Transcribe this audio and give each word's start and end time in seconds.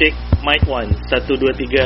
Cek 0.00 0.16
mic 0.40 0.64
1 0.64 1.12
1 1.12 1.28
2 1.28 1.60
3. 1.60 1.76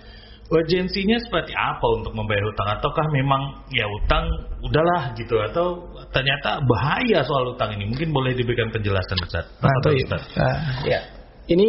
urgensinya 0.45 1.17
seperti 1.25 1.57
apa 1.57 1.87
untuk 2.01 2.13
membayar 2.13 2.45
hutang 2.45 2.69
ataukah 2.77 3.07
memang 3.17 3.65
ya 3.73 3.89
hutang 3.89 4.25
udahlah 4.61 5.17
gitu 5.17 5.41
atau 5.41 5.89
ternyata 6.13 6.61
bahaya 6.65 7.25
soal 7.25 7.57
hutang 7.57 7.73
ini 7.81 7.89
mungkin 7.89 8.13
boleh 8.13 8.37
diberikan 8.37 8.69
penjelasan 8.69 9.19
Ustaz. 9.25 9.45
Nah, 9.65 9.73
Toib. 9.81 10.05
Ustaz. 10.05 10.23
Ah, 10.37 10.85
ya. 10.85 11.01
Ini 11.49 11.69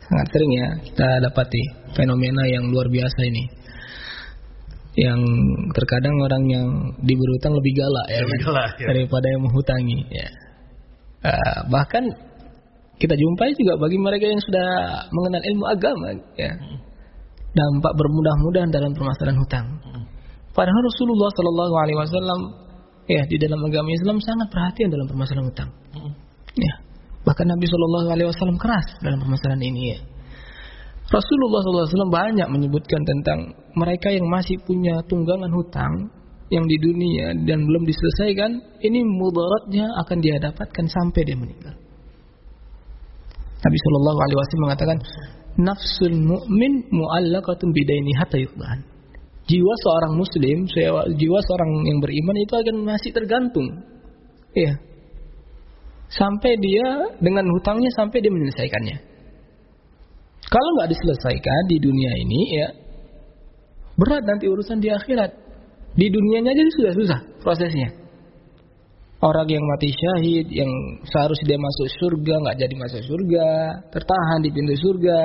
sangat 0.00 0.26
sering 0.32 0.52
ya 0.56 0.66
kita 0.88 1.08
dapati 1.20 1.62
fenomena 1.92 2.48
yang 2.48 2.64
luar 2.72 2.88
biasa 2.88 3.20
ini. 3.28 3.44
Yang 5.00 5.20
terkadang 5.72 6.12
orang 6.20 6.44
yang 6.50 6.66
diberi 7.00 7.30
hutang 7.40 7.56
lebih 7.56 7.72
galak 7.72 8.06
ya, 8.12 8.20
Lebih 8.20 8.40
galak, 8.44 8.72
ya. 8.76 8.86
daripada 8.92 9.26
yang 9.32 9.40
menghutangi. 9.48 9.98
Ya. 10.12 10.28
Ah, 11.24 11.58
bahkan 11.72 12.04
kita 13.00 13.16
jumpai 13.16 13.56
juga 13.56 13.80
bagi 13.80 13.96
mereka 13.96 14.28
yang 14.28 14.40
sudah 14.44 14.68
mengenal 15.08 15.40
ilmu 15.40 15.64
agama, 15.72 16.08
ya. 16.36 16.52
dampak 17.56 17.92
bermudah-mudahan 17.96 18.68
dalam 18.68 18.92
permasalahan 18.92 19.40
hutang. 19.40 19.66
Padahal 20.52 20.82
Rasulullah 20.84 21.30
Shallallahu 21.32 21.74
Alaihi 21.80 21.98
Wasallam 21.98 22.40
ya 23.08 23.22
di 23.26 23.36
dalam 23.38 23.58
agama 23.64 23.90
Islam 23.90 24.18
sangat 24.20 24.50
perhatian 24.52 24.90
dalam 24.90 25.06
permasalahan 25.08 25.46
hutang. 25.48 25.70
Ya. 26.58 26.74
Bahkan 27.24 27.46
Nabi 27.46 27.66
Shallallahu 27.66 28.06
Alaihi 28.12 28.28
Wasallam 28.28 28.58
keras 28.58 28.86
dalam 29.00 29.18
permasalahan 29.22 29.62
ini 29.64 29.80
ya. 29.94 29.98
Rasulullah 31.10 31.58
SAW 31.66 32.06
banyak 32.06 32.48
menyebutkan 32.54 33.02
tentang 33.02 33.50
mereka 33.74 34.14
yang 34.14 34.30
masih 34.30 34.62
punya 34.62 35.02
tunggangan 35.10 35.50
hutang 35.50 36.06
yang 36.50 36.66
di 36.66 36.76
dunia 36.78 37.34
dan 37.46 37.66
belum 37.66 37.82
diselesaikan, 37.82 38.50
ini 38.82 39.02
mudaratnya 39.02 39.86
akan 40.06 40.18
dia 40.22 40.38
dapatkan 40.38 40.86
sampai 40.86 41.22
dia 41.26 41.38
meninggal. 41.38 41.74
Nabi 43.60 43.76
Shallallahu 43.76 44.18
Alaihi 44.18 44.38
Wasallam 44.38 44.66
mengatakan, 44.66 44.98
nafsul 45.58 46.14
mu'min 46.14 46.72
mu'allaqatun 46.90 47.68
bidaini 47.74 48.12
hatta 48.18 48.38
yuqdan. 48.38 48.78
Jiwa 49.50 49.74
seorang 49.82 50.14
muslim, 50.14 50.58
jiwa 51.18 51.38
seorang 51.42 51.70
yang 51.90 51.98
beriman 51.98 52.36
itu 52.38 52.54
akan 52.54 52.76
masih 52.86 53.10
tergantung. 53.10 53.66
Ya. 54.54 54.78
Sampai 56.10 56.54
dia 56.58 57.14
dengan 57.18 57.46
hutangnya 57.50 57.90
sampai 57.98 58.22
dia 58.22 58.30
menyelesaikannya. 58.30 59.09
Kalau 60.50 60.70
nggak 60.76 60.90
diselesaikan 60.90 61.62
di 61.70 61.78
dunia 61.78 62.12
ini 62.26 62.40
ya 62.58 62.68
berat 63.94 64.26
nanti 64.26 64.50
urusan 64.50 64.82
di 64.82 64.90
akhirat. 64.90 65.30
Di 65.94 66.06
dunianya 66.06 66.54
aja 66.54 66.62
sudah 66.74 66.92
susah 66.94 67.20
prosesnya. 67.42 67.90
Orang 69.20 69.52
yang 69.52 69.60
mati 69.60 69.92
syahid, 69.92 70.48
yang 70.48 70.70
seharusnya 71.04 71.54
dia 71.54 71.60
masuk 71.60 71.86
surga 72.00 72.34
nggak 72.40 72.56
jadi 72.56 72.74
masuk 72.78 73.02
surga, 73.04 73.48
tertahan 73.92 74.40
di 74.40 74.48
pintu 74.48 74.72
surga, 74.80 75.20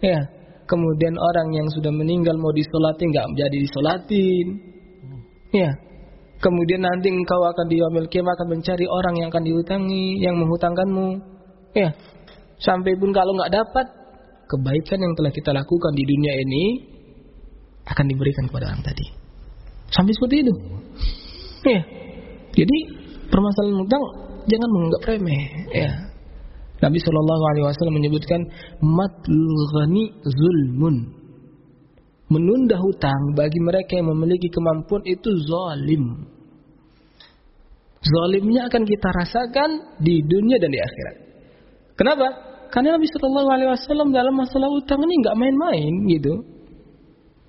ya. 0.00 0.20
Kemudian 0.64 1.12
orang 1.12 1.52
yang 1.52 1.68
sudah 1.68 1.92
meninggal 1.92 2.32
mau 2.40 2.48
disolatin 2.56 3.12
nggak 3.12 3.28
jadi 3.36 3.56
disolatin, 3.60 4.46
ya. 5.52 5.70
Kemudian 6.40 6.80
nanti 6.80 7.12
engkau 7.12 7.44
akan 7.44 7.66
di 7.68 7.76
akan 7.84 8.46
mencari 8.48 8.88
orang 8.88 9.14
yang 9.20 9.28
akan 9.28 9.44
dihutangi, 9.52 10.24
yang 10.24 10.40
menghutangkanmu, 10.40 11.08
ya. 11.76 11.92
Sampai 12.56 12.96
pun 12.96 13.12
kalau 13.12 13.36
nggak 13.36 13.52
dapat 13.52 13.86
kebaikan 14.48 14.98
yang 15.00 15.12
telah 15.16 15.32
kita 15.32 15.50
lakukan 15.52 15.92
di 15.96 16.04
dunia 16.04 16.32
ini 16.40 16.64
akan 17.84 18.04
diberikan 18.08 18.48
kepada 18.48 18.72
orang 18.72 18.82
tadi. 18.84 19.06
Sampai 19.92 20.12
seperti 20.16 20.36
itu. 20.44 20.54
Ya. 21.64 21.80
Jadi 22.54 22.76
permasalahan 23.28 23.78
hutang 23.80 24.04
jangan 24.48 24.68
menganggap 24.72 25.02
remeh. 25.08 25.42
Ya. 25.72 25.90
Nabi 26.84 26.98
Shallallahu 27.00 27.44
Alaihi 27.54 27.64
Wasallam 27.64 27.96
menyebutkan 27.96 28.40
matlul 28.84 29.62
ghani 29.72 30.04
zulmun. 30.24 30.96
Menunda 32.28 32.80
hutang 32.80 33.36
bagi 33.36 33.60
mereka 33.60 34.00
yang 34.00 34.10
memiliki 34.12 34.48
kemampuan 34.48 35.04
itu 35.04 35.28
zalim. 35.44 36.28
Zalimnya 38.04 38.68
akan 38.68 38.82
kita 38.84 39.08
rasakan 39.12 39.70
di 40.00 40.20
dunia 40.24 40.60
dan 40.60 40.72
di 40.72 40.80
akhirat. 40.80 41.16
Kenapa? 41.96 42.53
Karena 42.74 42.98
Nabi 42.98 43.06
Shallallahu 43.06 43.48
Alaihi 43.54 43.70
Wasallam 43.70 44.10
dalam 44.10 44.34
masalah 44.34 44.66
utang 44.66 44.98
ini 45.06 45.14
nggak 45.22 45.38
main-main 45.38 45.92
gitu. 46.10 46.34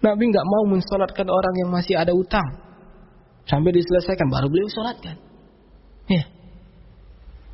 Nabi 0.05 0.29
nggak 0.29 0.45
mau 0.45 0.63
mensolatkan 0.69 1.25
orang 1.25 1.55
yang 1.65 1.69
masih 1.73 1.97
ada 1.97 2.13
utang 2.13 2.45
sampai 3.49 3.73
diselesaikan 3.73 4.29
baru 4.29 4.53
beliau 4.53 4.69
solatkan. 4.69 5.17
Ya. 6.05 6.29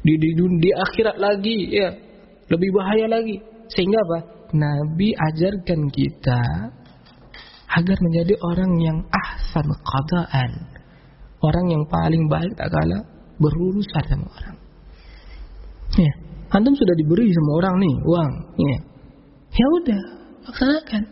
Di, 0.03 0.13
di 0.19 0.29
di 0.35 0.69
akhirat 0.75 1.15
lagi 1.15 1.71
ya 1.71 1.95
lebih 2.51 2.69
bahaya 2.75 3.07
lagi. 3.07 3.39
Sehingga 3.71 4.03
apa? 4.03 4.19
Nabi 4.51 5.15
ajarkan 5.15 5.81
kita 5.95 6.41
agar 7.71 7.97
menjadi 8.03 8.35
orang 8.43 8.71
yang 8.83 8.99
ahsan 9.07 9.67
qadaan. 9.71 10.51
Orang 11.39 11.71
yang 11.71 11.87
paling 11.87 12.27
baik 12.27 12.51
kala 12.59 12.99
berurusan 13.39 14.03
sama 14.11 14.27
orang. 14.27 14.57
Ya. 15.95 16.30
Antum 16.51 16.75
sudah 16.75 16.95
diberi 16.99 17.31
sama 17.31 17.51
orang 17.63 17.75
nih 17.79 17.95
uang, 18.03 18.31
ya. 18.59 18.77
Ya 19.51 19.67
udah, 19.79 20.01
laksanakan. 20.51 21.03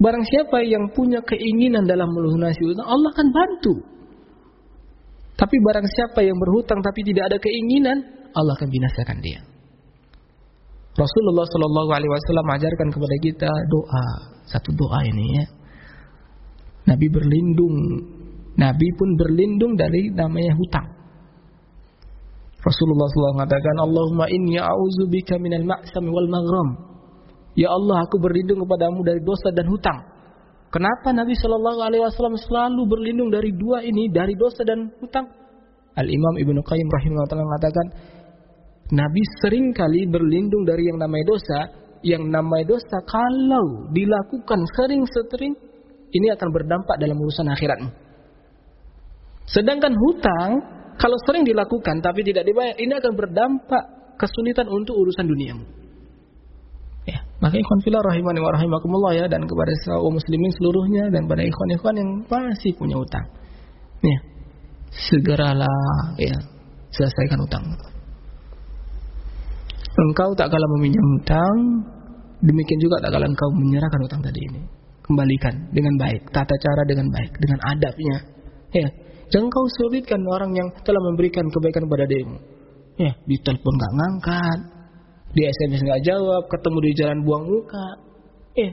Barang 0.00 0.24
siapa 0.26 0.64
yang 0.64 0.90
punya 0.96 1.20
keinginan 1.22 1.86
dalam 1.86 2.08
melunasi 2.10 2.58
hutang, 2.66 2.88
Allah 2.88 3.10
akan 3.14 3.28
bantu. 3.30 3.74
Tapi 5.38 5.56
barang 5.56 5.86
siapa 5.86 6.20
yang 6.26 6.36
berhutang 6.36 6.82
tapi 6.82 7.00
tidak 7.06 7.30
ada 7.32 7.38
keinginan, 7.38 7.98
Allah 8.34 8.52
akan 8.58 8.68
binasakan 8.68 9.18
dia. 9.22 9.40
Rasulullah 10.98 11.46
Shallallahu 11.46 11.90
Alaihi 11.94 12.10
Wasallam 12.10 12.48
ajarkan 12.50 12.88
kepada 12.90 13.16
kita 13.22 13.50
doa, 13.70 14.06
satu 14.50 14.74
doa 14.74 15.00
ini 15.06 15.26
ya. 15.38 15.46
Nabi 16.90 17.06
berlindung, 17.08 17.76
Nabi 18.58 18.88
pun 18.98 19.08
berlindung 19.14 19.78
dari 19.78 20.10
namanya 20.10 20.52
hutang. 20.58 20.99
Rasulullah 22.60 23.08
SAW 23.08 23.36
mengatakan, 23.40 23.74
Allahumma 23.80 24.28
inni 24.28 24.60
a'udzubika 24.60 25.40
minal 25.40 25.64
ma'sam 25.64 26.04
wal 26.04 26.28
maghram. 26.28 26.68
Ya 27.56 27.72
Allah, 27.72 28.04
aku 28.04 28.20
berlindung 28.20 28.60
kepadamu 28.62 29.00
dari 29.00 29.20
dosa 29.24 29.48
dan 29.56 29.66
hutang. 29.66 29.98
Kenapa 30.70 31.10
Nabi 31.10 31.34
Shallallahu 31.34 31.80
Alaihi 31.82 32.02
Wasallam 32.04 32.38
selalu 32.38 32.86
berlindung 32.86 33.32
dari 33.32 33.50
dua 33.50 33.82
ini, 33.82 34.06
dari 34.12 34.38
dosa 34.38 34.62
dan 34.62 34.92
hutang? 35.02 35.26
Al 35.98 36.06
Imam 36.06 36.38
Ibnu 36.38 36.62
Qayyim 36.62 36.86
rahimahullah 36.86 37.42
mengatakan, 37.42 37.86
Nabi 38.94 39.22
sering 39.42 39.74
kali 39.74 40.06
berlindung 40.06 40.62
dari 40.66 40.86
yang 40.86 40.98
namanya 40.98 41.26
dosa. 41.26 41.58
Yang 42.00 42.32
namanya 42.32 42.66
dosa 42.76 42.96
kalau 43.04 43.92
dilakukan 43.92 44.60
sering-sering 44.72 45.52
ini 46.16 46.26
akan 46.32 46.48
berdampak 46.48 46.96
dalam 46.96 47.12
urusan 47.18 47.44
akhiratmu. 47.52 47.90
Sedangkan 49.44 49.92
hutang 49.92 50.79
kalau 50.96 51.16
sering 51.28 51.44
dilakukan 51.46 52.02
tapi 52.02 52.24
tidak 52.26 52.48
dibayar 52.48 52.74
ini 52.80 52.92
akan 52.96 53.12
berdampak 53.14 53.82
kesulitan 54.20 54.68
untuk 54.68 54.96
urusan 54.96 55.26
duniamu. 55.28 55.64
Ya, 57.08 57.24
makanya 57.40 57.64
ikhwan 57.64 57.80
fillah 57.80 58.02
rahimani 58.04 58.40
wa 58.44 58.52
rahimakumullah 58.52 59.12
ya 59.16 59.24
dan 59.26 59.48
kepada 59.48 59.72
kaum 59.88 60.12
muslimin 60.12 60.52
seluruhnya 60.60 61.08
dan 61.08 61.24
pada 61.24 61.42
ikhwan-ikhwan 61.42 61.94
yang 61.96 62.10
masih 62.28 62.76
punya 62.76 63.00
utang. 63.00 63.24
Ya. 64.04 64.18
Segeralah 64.90 66.18
ya 66.20 66.36
selesaikan 66.92 67.40
utang. 67.40 67.64
Engkau 69.90 70.30
tak 70.38 70.52
kalah 70.52 70.68
meminjam 70.78 71.02
utang, 71.18 71.56
demikian 72.44 72.80
juga 72.82 73.02
tak 73.02 73.10
kalah 73.16 73.28
engkau 73.28 73.48
menyerahkan 73.58 74.00
utang 74.06 74.20
tadi 74.22 74.40
ini. 74.50 74.60
Kembalikan 75.02 75.54
dengan 75.74 75.94
baik, 75.98 76.30
tata 76.30 76.54
cara 76.54 76.82
dengan 76.86 77.06
baik, 77.10 77.32
dengan 77.42 77.58
adabnya. 77.66 78.16
Ya, 78.70 78.88
jangan 79.30 79.48
kau 79.48 79.66
sulitkan 79.80 80.20
orang 80.26 80.52
yang 80.54 80.68
telah 80.84 81.00
memberikan 81.10 81.46
kebaikan 81.48 81.86
kepada 81.86 82.04
dirimu. 82.06 82.38
Ya, 83.00 83.16
di 83.24 83.36
telepon 83.40 83.74
nggak 83.80 83.92
ngangkat, 83.96 84.58
di 85.32 85.42
SMS 85.48 85.80
nggak 85.80 86.02
jawab, 86.04 86.42
ketemu 86.52 86.78
di 86.84 86.90
jalan 87.00 87.18
buang 87.24 87.44
muka. 87.48 87.86
Ya, 88.58 88.70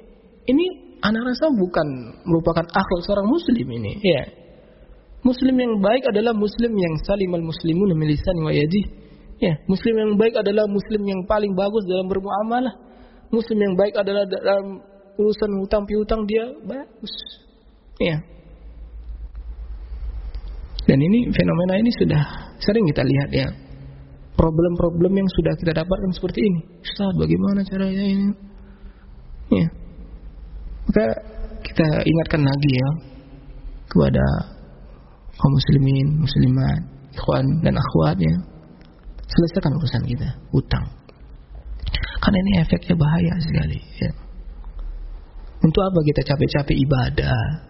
ini 0.52 0.66
anak 1.00 1.32
rasa 1.32 1.48
bukan 1.54 1.88
merupakan 2.28 2.66
akhlak 2.68 3.02
seorang 3.08 3.28
muslim 3.30 3.68
ini. 3.72 3.94
Ya, 4.04 4.24
Muslim 5.26 5.60
yang 5.60 5.74
baik 5.84 6.08
adalah 6.08 6.32
muslim 6.32 6.72
yang 6.72 6.94
salimal 7.04 7.42
muslimun 7.42 7.92
min 7.98 8.08
lisan 8.08 8.38
wa 8.48 8.54
yadih 8.54 8.86
Ya, 9.38 9.54
muslim 9.70 9.94
yang 9.94 10.14
baik 10.18 10.34
adalah 10.34 10.66
muslim 10.66 11.06
yang 11.06 11.22
paling 11.30 11.54
bagus 11.54 11.86
dalam 11.86 12.10
bermuamalah. 12.10 12.74
Muslim 13.30 13.70
yang 13.70 13.74
baik 13.78 13.94
adalah 13.94 14.26
dalam 14.26 14.82
urusan 15.14 15.52
hutang 15.62 15.86
piutang 15.86 16.26
dia 16.26 16.58
bagus. 16.66 17.14
Ya. 18.02 18.18
Dan 20.88 20.98
ini 21.04 21.28
fenomena 21.36 21.76
ini 21.84 21.92
sudah 21.92 22.24
sering 22.64 22.88
kita 22.88 23.04
lihat 23.04 23.30
ya. 23.36 23.48
Problem-problem 24.38 25.14
yang 25.18 25.30
sudah 25.36 25.54
kita 25.60 25.76
dapatkan 25.76 26.12
seperti 26.16 26.40
ini. 26.46 26.62
Ustaz, 26.80 27.12
bagaimana 27.20 27.60
caranya 27.68 28.06
ini? 28.06 28.28
Ya. 29.52 29.68
Maka 30.88 31.06
kita 31.68 31.88
ingatkan 32.08 32.42
lagi 32.48 32.72
ya 32.72 32.90
kepada 33.92 34.26
kaum 35.36 35.52
muslimin, 35.52 36.08
muslimat, 36.24 36.82
ikhwan 37.12 37.46
dan 37.66 37.76
akhwat 37.76 38.18
ya 38.24 38.36
selesaikan 39.28 39.76
urusan 39.76 40.04
kita, 40.08 40.30
utang. 40.56 40.86
Karena 42.24 42.38
ini 42.40 42.52
efeknya 42.64 42.96
bahaya 42.96 43.34
sekali. 43.44 43.80
Ya. 44.00 44.12
Untuk 45.64 45.82
apa 45.84 46.00
kita 46.06 46.22
capek-capek 46.24 46.78
ibadah, 46.80 47.67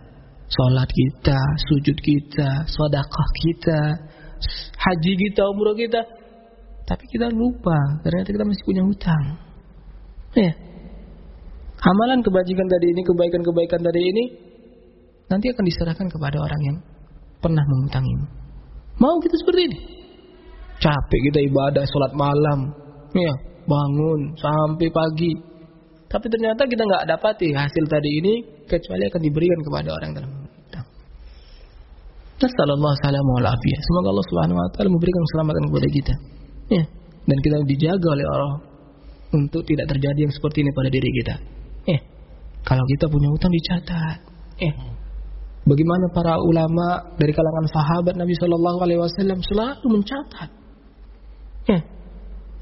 sholat 0.48 0.90
kita, 0.90 1.40
sujud 1.68 1.98
kita, 2.00 2.50
sodakah 2.72 3.30
kita, 3.44 3.82
haji 4.80 5.14
kita, 5.28 5.42
umroh 5.52 5.76
kita, 5.76 6.02
tapi 6.88 7.04
kita 7.12 7.28
lupa 7.32 8.00
ternyata 8.04 8.30
kita 8.32 8.46
masih 8.48 8.64
punya 8.64 8.84
hutang. 8.88 9.24
Ya. 10.36 10.54
Amalan 11.78 12.26
kebajikan 12.26 12.68
tadi 12.68 12.88
ini, 12.90 13.02
kebaikan-kebaikan 13.06 13.82
tadi 13.84 14.02
ini 14.02 14.24
nanti 15.28 15.52
akan 15.52 15.64
diserahkan 15.68 16.08
kepada 16.10 16.38
orang 16.42 16.62
yang 16.64 16.78
pernah 17.44 17.62
mengutangimu. 17.62 18.26
Mau 18.98 19.22
kita 19.22 19.36
seperti 19.38 19.62
ini? 19.70 19.78
Capek 20.78 21.20
kita 21.30 21.40
ibadah, 21.46 21.86
sholat 21.86 22.14
malam, 22.18 22.60
ya 23.14 23.34
bangun 23.68 24.20
sampai 24.40 24.88
pagi. 24.90 25.34
Tapi 26.07 26.25
ternyata 26.31 26.63
kita 26.63 26.83
nggak 26.88 27.04
dapati 27.07 27.51
hasil 27.51 27.83
tadi 27.92 28.09
ini 28.24 28.33
kecuali 28.63 29.04
akan 29.12 29.21
diberikan 29.21 29.59
kepada 29.59 29.89
orang 29.92 30.12
dalam 30.15 30.31
hutang. 30.39 30.88
Nasallallahu 32.39 32.98
alaihi 33.04 33.75
Semoga 33.83 34.07
Allah 34.15 34.25
Subhanahu 34.31 34.57
wa 34.57 34.68
taala 34.71 34.89
memberikan 34.92 35.21
keselamatan 35.27 35.63
kepada 35.68 35.88
kita. 35.92 36.13
Ya, 36.68 36.83
dan 37.27 37.38
kita 37.44 37.56
dijaga 37.68 38.07
oleh 38.12 38.25
Allah 38.27 38.56
untuk 39.36 39.62
tidak 39.68 39.92
terjadi 39.92 40.19
yang 40.27 40.33
seperti 40.33 40.63
ini 40.63 40.71
pada 40.71 40.89
diri 40.92 41.09
kita. 41.24 41.36
Ya. 41.92 42.00
Kalau 42.63 42.83
kita 42.95 43.06
punya 43.12 43.27
hutang 43.31 43.51
dicatat. 43.51 44.18
Ya. 44.63 44.74
Bagaimana 45.68 46.06
para 46.15 46.39
ulama 46.39 47.12
dari 47.19 47.36
kalangan 47.36 47.68
sahabat 47.68 48.15
Nabi 48.15 48.31
Shallallahu 48.39 48.80
Alaihi 48.80 49.00
Wasallam 49.03 49.39
selalu 49.44 50.00
mencatat 50.00 50.50
Ya. 51.68 51.83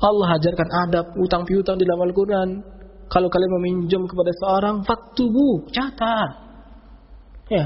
Allah 0.01 0.27
ajarkan 0.41 0.69
adab 0.89 1.05
utang 1.21 1.45
piutang 1.45 1.77
di 1.77 1.85
dalam 1.85 2.09
Al-Quran. 2.09 2.49
Kalau 3.05 3.29
kalian 3.29 3.51
meminjam 3.61 4.01
kepada 4.09 4.31
seorang, 4.41 4.81
faktubu, 4.81 5.69
catat. 5.69 6.31
Ya. 7.49 7.65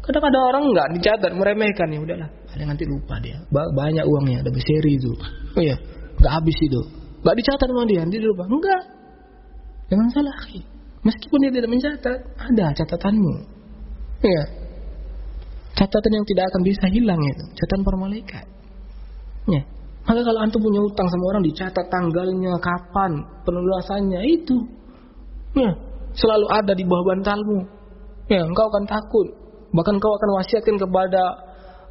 Kadang 0.00 0.24
ada 0.26 0.38
orang 0.50 0.64
nggak 0.72 0.88
dicatat, 0.96 1.30
meremehkan 1.36 1.92
ya 1.92 2.00
udahlah. 2.00 2.28
Ada 2.50 2.64
nanti 2.66 2.88
lupa 2.88 3.20
dia. 3.22 3.38
Banyak 3.52 4.04
uangnya, 4.08 4.42
ada 4.42 4.50
berseri 4.50 4.96
itu. 4.96 5.12
Oh 5.54 5.62
ya, 5.62 5.76
nggak 6.18 6.32
habis 6.40 6.56
itu. 6.58 6.80
Nggak 7.20 7.36
dicatat 7.36 7.68
sama 7.68 7.84
dia, 7.84 8.00
nanti 8.02 8.16
dia 8.16 8.28
lupa. 8.32 8.44
Enggak. 8.48 8.82
Jangan 9.92 10.08
salah. 10.10 10.36
Meskipun 11.00 11.38
dia 11.44 11.52
tidak 11.52 11.70
mencatat, 11.70 12.18
ada 12.38 12.66
catatanmu. 12.74 13.34
Ya. 14.24 14.42
Catatan 15.76 16.12
yang 16.12 16.26
tidak 16.28 16.44
akan 16.52 16.60
bisa 16.64 16.86
hilang 16.92 17.20
itu, 17.24 17.44
catatan 17.56 17.80
para 17.84 17.96
malaikat. 18.00 18.46
Ya. 19.48 19.62
Maka 20.10 20.26
kalau 20.26 20.42
antum 20.42 20.58
punya 20.58 20.82
utang 20.82 21.06
sama 21.06 21.24
orang 21.30 21.46
dicatat 21.46 21.86
tanggalnya, 21.86 22.58
kapan, 22.58 23.22
peneluasannya 23.46 24.20
itu. 24.26 24.58
Ya, 25.54 25.70
selalu 26.18 26.50
ada 26.50 26.74
di 26.74 26.82
bawah 26.82 27.14
bantalmu. 27.14 27.62
Ya, 28.26 28.42
engkau 28.42 28.66
akan 28.74 28.90
takut. 28.90 29.30
Bahkan 29.70 30.02
engkau 30.02 30.10
akan 30.10 30.28
wasiatkan 30.42 30.82
kepada 30.82 31.22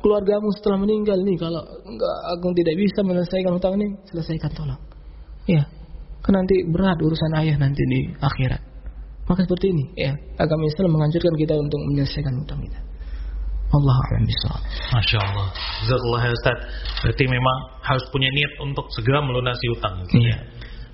keluargamu 0.04 0.52
setelah 0.52 0.84
meninggal 0.84 1.16
nih 1.16 1.40
kalau 1.40 1.64
enggak 1.88 2.16
aku 2.36 2.52
tidak 2.60 2.76
bisa 2.76 3.00
menyelesaikan 3.08 3.56
utang 3.56 3.80
ini, 3.80 3.88
selesaikan 4.12 4.52
tolong. 4.52 4.82
Ya. 5.48 5.64
Kan 6.20 6.36
nanti 6.36 6.68
berat 6.68 7.00
urusan 7.00 7.32
ayah 7.40 7.56
nanti 7.56 7.80
di 7.88 8.12
akhirat. 8.20 8.60
Maka 9.32 9.48
seperti 9.48 9.72
ini, 9.72 9.84
ya. 9.96 10.12
Agama 10.36 10.68
Islam 10.68 10.92
menganjurkan 10.92 11.40
kita 11.40 11.56
untuk 11.56 11.80
menyelesaikan 11.88 12.36
utang 12.36 12.60
kita. 12.68 12.89
Allah 13.70 13.98
alam 14.10 14.26
Masya 14.26 15.18
Allah. 15.22 15.48
Jazakallah 15.86 16.22
ya 16.26 16.34
Ustaz. 16.34 16.58
Berarti 17.06 17.26
memang 17.30 17.58
harus 17.86 18.06
punya 18.10 18.30
niat 18.34 18.54
untuk 18.66 18.90
segera 18.90 19.22
melunasi 19.22 19.66
utang. 19.78 20.02
Gitu. 20.06 20.26
Iya. 20.26 20.38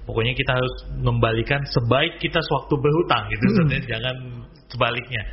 Pokoknya 0.06 0.34
kita 0.38 0.52
harus 0.54 0.74
mengembalikan 1.02 1.64
sebaik 1.66 2.20
kita 2.20 2.38
sewaktu 2.38 2.76
berhutang 2.78 3.24
gitu 3.32 3.46
hmm. 3.48 3.54
Ustaz. 3.64 3.84
Jangan 3.88 4.16
sebaliknya. 4.68 5.24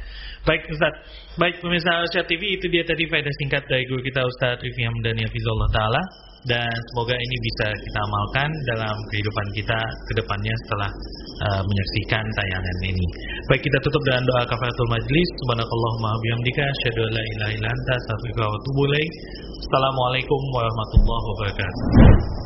Baik 0.46 0.62
Ustaz. 0.70 0.94
Baik 1.34 1.58
pemirsa 1.58 2.06
Asia 2.06 2.22
TV 2.26 2.58
itu 2.58 2.66
dia 2.70 2.86
tadi 2.86 3.10
faedah 3.10 3.34
singkat 3.42 3.66
dari 3.66 3.84
guru 3.90 4.02
kita 4.06 4.22
Ustaz 4.22 4.62
Rifi 4.62 4.82
Hamdani 4.86 5.26
Hafizullah 5.26 5.70
Ta'ala 5.74 6.02
dan 6.50 6.74
semoga 6.90 7.14
ini 7.14 7.36
bisa 7.46 7.66
kita 7.70 7.98
amalkan 8.02 8.50
dalam 8.74 8.96
kehidupan 9.14 9.46
kita 9.54 9.78
ke 9.78 10.12
depannya 10.18 10.54
setelah 10.66 10.90
uh, 11.46 11.62
menyaksikan 11.62 12.24
tayangan 12.34 12.76
ini. 12.82 13.06
Baik 13.46 13.62
kita 13.62 13.78
tutup 13.86 14.02
dengan 14.02 14.26
doa 14.26 14.42
kafaratul 14.50 14.90
majlis. 14.90 15.28
Subhanakallahumma 15.46 16.10
bihamdika 16.18 16.62
asyhadu 16.66 17.00
an 17.06 17.12
la 17.14 17.22
ilaha 17.22 17.52
illa 17.54 17.68
anta 17.70 17.92
astaghfiruka 17.94 18.42
wa 18.42 18.56
atubu 18.58 18.82
ilaik. 18.90 19.10
Assalamualaikum 19.62 20.40
warahmatullahi 20.50 21.24
wabarakatuh. 21.30 22.41